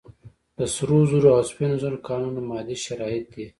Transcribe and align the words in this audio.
د 0.57 0.59
سرو 0.73 0.99
زرو 1.11 1.29
او 1.35 1.41
سپینو 1.49 1.75
زرو 1.83 1.97
کانونه 2.07 2.39
مادي 2.49 2.77
شرایط 2.85 3.25
دي. 3.33 3.45